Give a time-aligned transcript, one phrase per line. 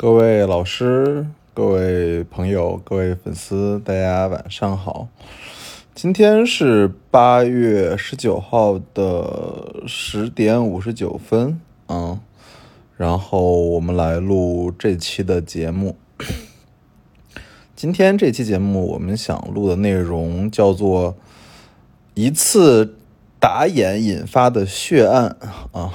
[0.00, 5.08] 各位老师、各位朋友、各位粉丝，大家晚上好。
[5.94, 12.18] 今天是八月十九号的十点五十九分，嗯，
[12.96, 15.96] 然后我们来录这期的节目。
[17.76, 21.14] 今天这期节目我们想录的内容叫做
[22.14, 22.96] 一次
[23.38, 25.36] 打眼引发的血案
[25.72, 25.92] 啊。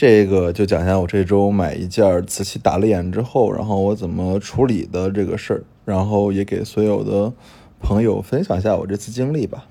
[0.00, 7.32] 这个就讲一下我这周买一件瓷器打了眼之后，然后我怎么处理的这个事儿，然后也给所有的
[7.80, 9.66] 朋友分享一下我这次经历吧。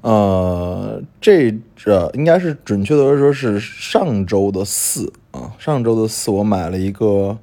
[0.00, 7.36] 呃，这这应该是准确的说是上周的四啊，上周的四我买了一个，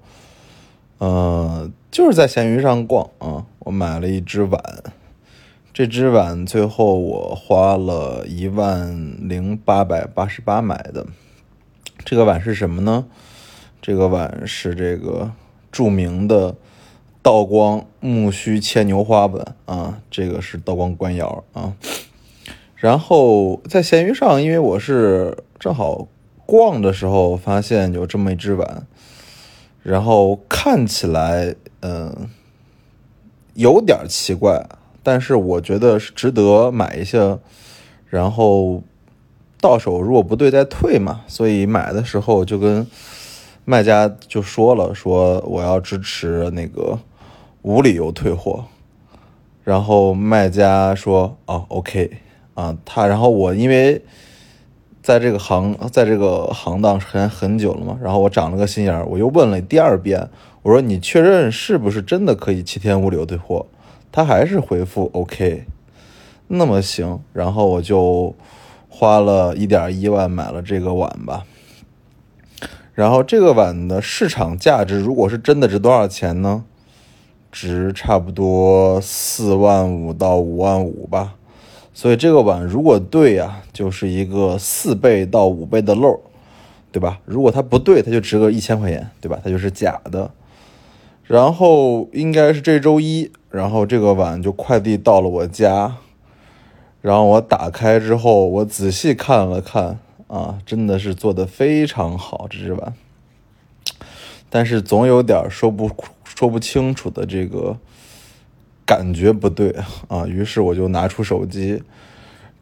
[0.98, 4.59] 呃，就是在闲鱼上逛啊，我买了一只碗。
[5.73, 11.08] 这只碗最后我花了一万零八百八十八买的。
[12.05, 13.08] 这个碗是什么呢？
[13.81, 15.31] 这个碗是这个
[15.72, 16.55] 著名的
[17.23, 21.73] 道光木须牵牛花碗啊，这个是道光官窑啊。
[22.76, 26.08] 然后在闲鱼上，因为我是正好
[26.45, 28.86] 逛的时候发现有这么一只碗，
[29.81, 32.30] 然后看起来嗯
[33.55, 34.64] 有点奇怪。
[35.04, 37.38] 但是我觉得是值得买一下，
[38.09, 38.82] 然后
[39.60, 41.22] 到手如果不对再退嘛。
[41.28, 42.88] 所以买的时候就跟
[43.66, 46.98] 卖家就说了，说我要支持那个
[47.62, 48.64] 无理由退货。
[49.64, 52.12] 然后卖家说哦，OK
[52.54, 54.02] 啊，他然后我因为
[55.02, 60.30] 在这个行在这个行当很很久了嘛，然后我长了个心眼儿，我又问了第二遍，
[60.62, 63.66] 我说你确认是不是真的可以七天无理由退货？
[64.14, 65.66] 他还是回复 OK，
[66.47, 68.36] 那么行，然后我就
[68.88, 71.45] 花了一点一万买了这个碗吧。
[72.94, 76.64] 然后这个碗的市场价值，如果是真的值多少钱呢？
[77.52, 81.33] 值差不多四万五到五万五吧。
[81.92, 86.20] 所以这个碗如果对呀，就是一个四倍到五倍的漏，
[86.92, 87.20] 对吧？
[87.26, 89.39] 如果它不对，它就值个一千块钱，对吧？
[89.43, 90.30] 它就是假的。
[91.26, 93.32] 然后应该是这周一。
[93.50, 95.98] 然后这个碗就快递到了我家，
[97.02, 102.95] 然后我打开之后，我仔细看了看，啊，真的是做的非常好这只碗，
[104.50, 105.88] 但是总有点说不
[106.23, 107.78] 说不清楚的这个
[108.88, 109.76] 感觉不对
[110.08, 111.83] 啊，于是我就拿出手机，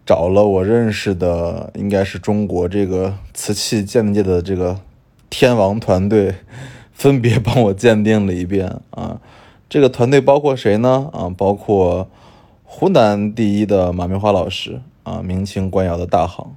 [0.05, 4.77] 找了我认识的，应该是中国这个瓷器鉴定界的这个
[5.29, 6.35] 天王团队，
[7.01, 9.19] 分别帮我鉴定了一遍啊。
[9.67, 11.09] 这个团队包括谁呢？
[11.11, 12.07] 啊，包括
[12.63, 16.49] 湖南第一的马明华老师啊，明清官窑的大行；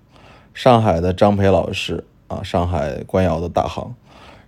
[0.53, 3.94] 上海的张培老师啊，上海官窑的大行；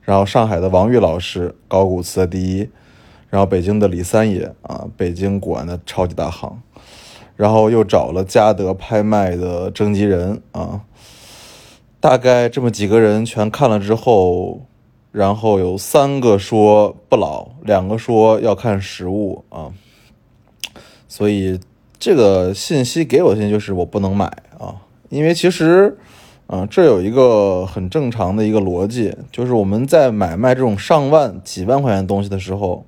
[0.03, 2.69] 然后上海的王玉老师，高古瓷的第一；
[3.31, 6.59] 然后北京的李三爷啊，北京古玩的超级大行；
[7.37, 10.83] 然后又找了嘉德拍卖的征集人啊，
[12.01, 14.67] 大概这么几个人全看了之后。
[15.17, 19.73] 然后有三个说不老，两个说要看实物啊，
[21.09, 21.59] 所以
[21.99, 24.27] 这个信息给我的信息就是我不能买
[24.59, 24.77] 啊，
[25.09, 25.97] 因为其实
[26.49, 32.85] 啊这有一个很正常的一个逻辑，就是我们在买卖这种上万、几万块钱东西的时候，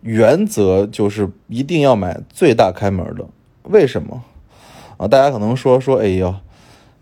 [0.00, 3.24] 原则就是一定要买最大开门的。
[3.62, 4.24] 为什么
[4.96, 5.06] 啊？
[5.06, 6.40] 大家可能说说，哎呀。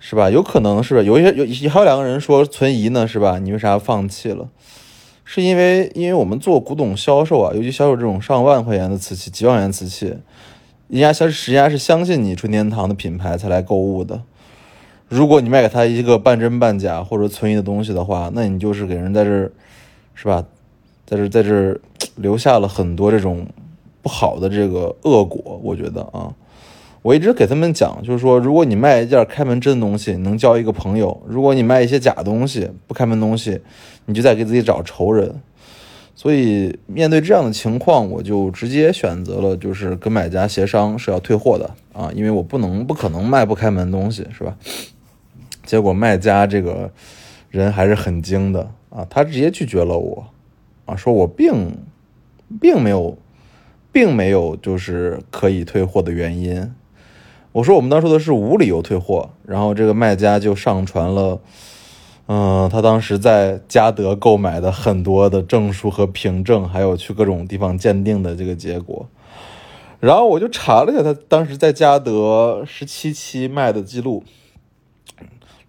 [0.04, 0.28] 是吧？
[0.28, 1.00] 有可能是吧？
[1.00, 3.38] 有一些有还有两个人说存疑呢，是吧？
[3.38, 4.48] 你为啥放弃了？
[5.24, 10.06] 是因为因为我们做古董销售啊，尤其销售这种上万块钱的瓷器、几万元瓷器，
[10.88, 14.22] 人家相实际上是相信你春天堂的品牌才来购物的。
[15.08, 19.52] 如果你卖给他一个半真半假或者存疑的东西的话，那你就是给人在这儿，
[20.14, 20.44] 是吧？
[21.06, 21.78] 在这在这
[22.16, 23.46] 留下了很多这种
[24.02, 26.34] 不好的这个恶果，我觉得啊。
[27.02, 33.60] 我一直给他们讲，就是说，如果你卖一件开门真的东西，能交一个朋友；如果你卖一些假东西、不开门东西，
[34.06, 35.40] 你就在给自己找仇人。
[36.14, 44.56] 所以面对这样的情况，我就直接选择了，就是跟买家协商是要退货的啊，因为我不能、不可能卖不开门东西，是吧？
[45.64, 46.92] 结果卖家这个
[47.50, 50.24] 人还是很精的啊，他直接拒绝了我
[50.84, 51.76] 啊，说我并
[52.60, 53.18] 并没有，
[53.90, 56.72] 并没有就是可以退货的原因。
[57.52, 61.38] 我说我们当时的是无理由退货，然后这个卖家就上传了，
[62.26, 69.06] 嗯，他当时在嘉德购买的很多的证书和凭证，还有去各种地方鉴定的这个结果。
[70.00, 74.24] 然后我就查了一下他当时在嘉德十七期卖的记录，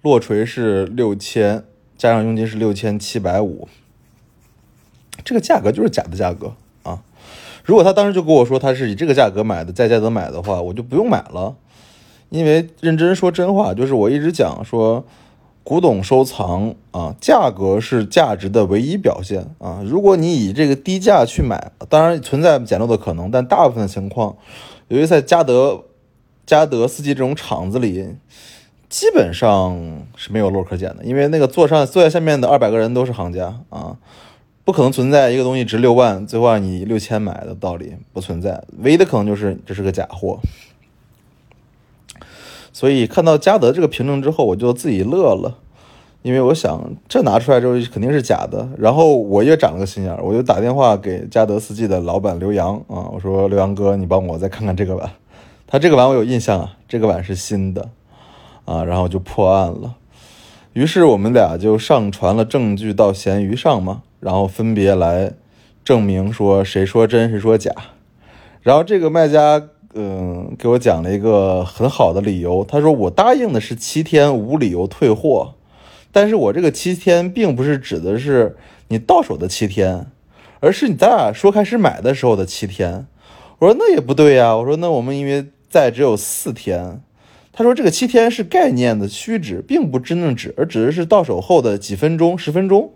[0.01, 1.65] 落锤是六千，
[1.97, 3.67] 加上佣金是六千七百五，
[5.25, 6.53] 这个价格就是假的价格
[6.83, 7.03] 啊。
[7.65, 11.55] 如果他当时就跟我说他是以这个价格买的，在嘉德买的话，我就不用买了。
[12.33, 15.05] 因为认真说真话，就是我一直讲说，
[15.63, 19.83] 古董收藏啊，价格是价值的唯一表现啊。
[19.85, 24.35] 如果你以这个低价去买，当然存在捡漏的可能，但大部分的情况，
[24.87, 25.83] 由于在嘉德、
[26.43, 28.15] 嘉德四季这种厂子里，
[28.89, 29.79] 基本上
[30.15, 33.95] 是没有漏可捡的，因为那个坐上坐在下面的二百个人都是行家啊，
[34.65, 40.39] 不可能存在一个东西值六万，最后让你六千买的道理不存在，唯一的可能就是这是个假货。
[42.75, 45.59] 所以看到嘉德这个凭证之后，我就自己乐了，
[46.23, 48.67] 因为我想这拿出来之后肯定是假的。
[48.79, 55.07] 然后我也长了个心眼，我就打电话给嘉德四季的老板刘洋啊，我说刘洋哥，你帮我再看看这个碗。
[55.67, 57.89] 他这个碗我有印象啊，这个碗是新的
[58.65, 59.93] 啊，然后就破案了。
[60.73, 65.31] 于是我们俩就上传了证据到闲鱼上嘛，然后分别来
[65.85, 67.71] 证明说谁说真谁说假。
[68.63, 69.61] 然后这个卖家。
[69.95, 72.65] 嗯，给我讲了一个很好的理由。
[72.67, 75.53] 他说我答应的是七天无理由退货，
[76.11, 78.57] 但是我这个七天并不是指的是
[78.87, 80.07] 你到手的七天，
[80.61, 83.05] 而是你咱俩说开始买的时候的七天。
[83.59, 84.57] 我说那也不对呀。
[84.57, 86.99] 我说那我们因为在只有四天。
[87.51, 92.91] 他说这个七天是概念的虚指，并不真正指，而指的是到手后的几分钟、十分钟。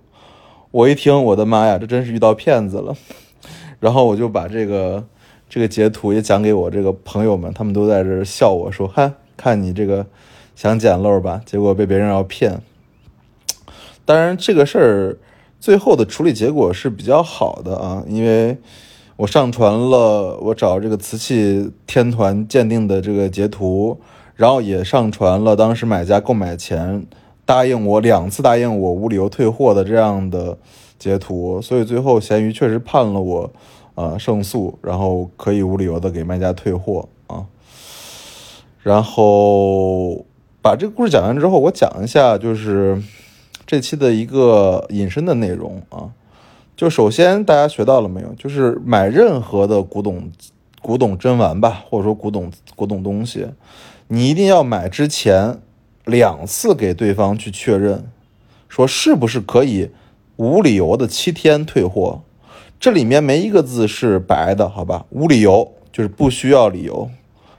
[0.71, 2.95] 我一听，我的妈呀，这真是遇到骗子了。
[3.79, 5.05] 然后我就把这个。
[5.49, 10.05] 这个截图也讲给我这个朋友们，他们都在这笑我说：“哈，看你这个
[10.55, 12.61] 想捡漏吧，结果被别人要骗。”
[14.03, 15.17] 当然，这个事儿
[15.59, 18.57] 最后的处理结果是比较好的啊，因为
[19.15, 23.99] 我上传了我找这个瓷器天团鉴定的这个截图，
[24.35, 27.05] 然后也上传了当时买家购买前
[27.45, 30.57] 答应我两次答应我无理由退货的这样的
[30.99, 33.51] 截图，所以最后闲鱼确实判了我。
[33.97, 37.47] 啊，胜诉，然后可以无理由的给卖家退货啊。
[38.83, 40.23] 然后
[40.61, 43.01] 把这个故事讲完之后，我讲一下就是
[43.65, 46.11] 这期的一个引申的内容啊。
[46.75, 48.31] 就首先大家学到了没有？
[48.35, 50.29] 就是买任何的古董、
[50.79, 53.47] 古董珍玩吧，或者说古董古董东西，
[54.09, 55.57] 你一定要买之前
[56.05, 58.05] 两次给对方去确认，
[58.69, 59.89] 说是不是可以
[60.35, 62.21] 无理由的七天退货。
[62.79, 65.05] 这里面没一个字是白的，好吧？
[65.09, 67.09] 无理由就是不需要理由，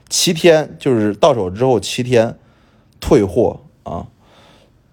[0.09, 2.37] 七天就是到手之后七天
[3.01, 4.07] 退货啊。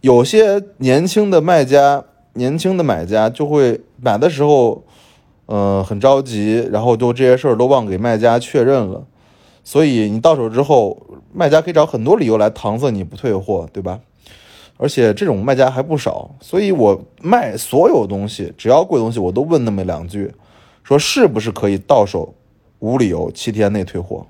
[0.02, 4.84] 有些年轻的卖家、年轻的买家就会买的时候，
[5.46, 9.04] 呃，很着急，然后就这些事儿都忘给卖家确认了，
[9.64, 10.98] 所以你到手之后，
[11.34, 14.00] 卖家可以找很多理由来搪塞你不退货，对吧？
[14.78, 20.34] 而且这种卖家还不少，所以我卖所有东西，只要贵东西，我都问那么两句，
[20.84, 22.34] 说是不是可以到手
[22.80, 24.28] 无理由七天内退货，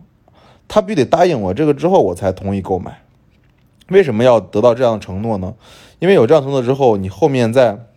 [0.68, 3.02] 他必须得答应我这个之后，我才同意购买。
[3.90, 5.56] 为什么要得到这样的承诺呢？
[6.00, 7.88] 因为有这样承诺之后，你后面在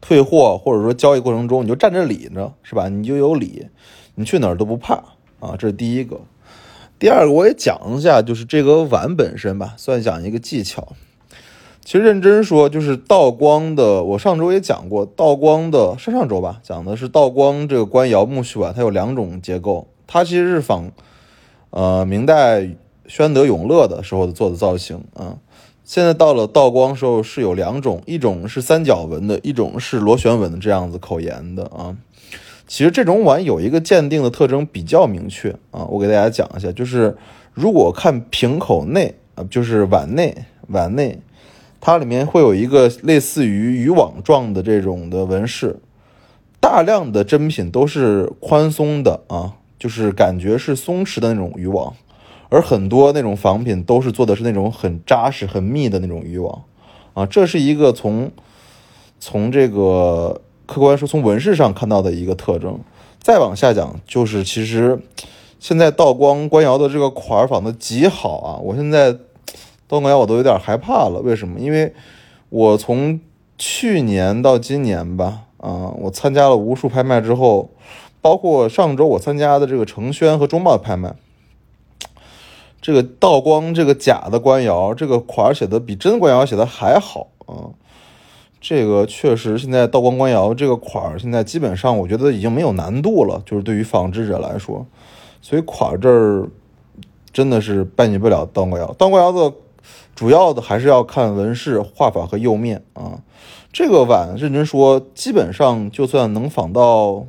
[0.00, 2.88] 退货或者说交易过程中，你就占着理呢，是吧？
[2.88, 3.66] 你就有理，
[4.14, 4.94] 你去哪儿都不怕
[5.40, 5.56] 啊。
[5.58, 6.20] 这是第一个。
[6.98, 10.94] 第二个，我也讲一下，就是这个碗本身吧，算讲一个技巧。
[11.88, 14.04] 其实认真说，就是道光的。
[14.04, 19.88] 我上周也讲过，道光的上上周吧，讲的是道光这个官窑木须碗，它有两种结构。
[20.06, 20.92] 它其实是仿，
[21.70, 22.68] 呃，明代
[23.06, 25.38] 宣德永乐的时候做的造型啊。
[25.82, 31.96] 现在到了道光时候是有两种，一种是三角纹的，一种是螺旋纹的这样子口沿的啊。
[32.66, 37.16] 其实这种碗有一个鉴定的特征比较明确啊，我给大家讲一下，就是
[37.54, 40.36] 如果看瓶口内啊，就是碗内
[40.66, 41.18] 碗内。
[41.80, 45.78] 它里面会有一个类似于渔网状的这种的纹饰，
[46.58, 51.94] 大量的真品都是宽松的啊，就是感觉是松弛的那种渔网，
[52.48, 56.64] 而很多那种仿品都是做的是那种很扎实、很密的那种渔网
[57.14, 58.32] 啊，这是一个从
[59.20, 62.80] 从这个客观说从纹饰上看到的一个特征。
[63.22, 65.00] 再往下讲，就是其实
[65.60, 69.16] 现在道光官窑的这个款仿的极好啊，我现在。
[69.88, 71.58] 道光窑我都有点害怕了，为什么？
[71.58, 71.94] 因为
[72.50, 73.18] 我从
[73.56, 77.70] 去年到今年吧，啊，我参加了无数拍卖之后，
[78.20, 81.16] 包括上周我参加的这个成轩和中贸拍卖，
[82.82, 87.72] 这个道光这个假的官窑，这个款写的比真官窑写的还好啊，
[88.60, 94.86] 这个确实现在道光官窑这个款现在基本上我觉得已经没有难度了，就是对于仿制者来说，
[95.40, 96.48] 所以款这儿
[97.32, 99.56] 真的是拜你不了道光窑，道光窑的。
[100.18, 103.22] 主要的还是要看纹饰、画法和釉面啊，
[103.72, 107.24] 这个碗认真说，基本上就算能仿到，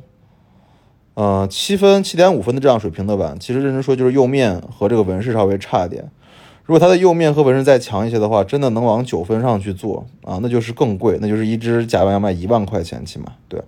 [1.14, 6.10] 呃七分、七点五分的这样水平的碗，其实认真说就是釉面和这个纹饰稍微差一点。
[6.64, 13.26] 如果它的釉面和纹饰再强一些的话，真的能往九分上去做啊，那就是更贵，那就是一只假碗要卖一万块钱起码。
[13.48, 13.62] 对，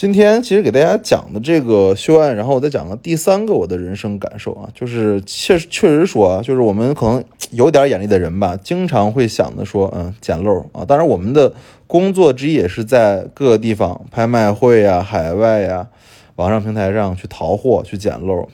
[0.00, 10.86] 今天其实给大家讲的这个修案，然后我再讲个第三个我的人生感受啊，就是确确实说啊，就是我们可能有点眼力的人吧，经常会想着说，嗯，捡漏啊。
[10.86, 11.52] 当然，我们的
[11.86, 15.88] 工作之一也是在各个地方拍卖会呀、海外呀、
[16.36, 18.48] 网上平台上去淘货、去捡漏。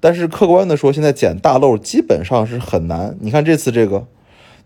[0.00, 3.16] 但是客观的说，现在捡大漏基本上是很难。
[3.20, 4.06] 你看这次这个，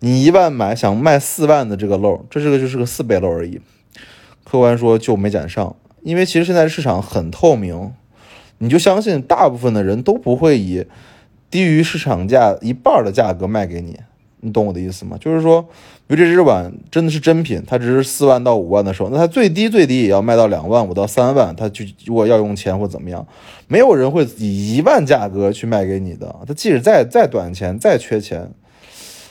[0.00, 3.60] 你一万买想卖四万的这个漏，这是个就是个四倍漏而已。
[4.42, 7.92] 客观说就没捡上，因为其实现在市场很透明，
[8.58, 10.84] 你就相信大部分的人都不会以
[11.50, 13.98] 低于市场价一半的价格卖给你。
[14.40, 15.18] 你懂我的意思吗？
[15.20, 15.60] 就是说，
[16.06, 23.26] 比如这只碗真的是真品，它只是四万到五万的时候，那它最低最低也要卖到两万五到三万，它就如果要用钱或怎么样，
[23.66, 26.32] 没有人会以一万价格去卖给你的。
[26.46, 28.48] 他即使再再短钱再缺钱，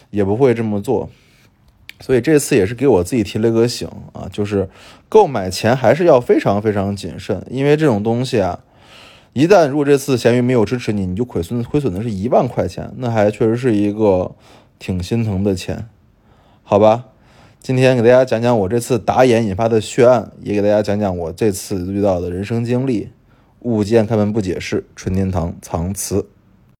[0.09, 1.09] 也不会这么做。
[1.99, 4.69] 所以这次也是给我自己提了个醒啊，就是
[5.09, 8.59] 购买前还是要非常非常谨慎，因为这种东西啊，
[9.33, 14.35] 一旦如果这次闲鱼没有支持你，你就亏损亏损的是一万块钱，那还确实是一个。
[14.79, 15.89] 挺心疼的钱，
[16.61, 17.05] 好吧。
[17.59, 23.09] 今天给大家讲讲我这次打眼引发的血案，也给大家讲讲我这次遇到的人生经历。
[23.61, 26.27] 物件开门不解释，纯天堂藏词。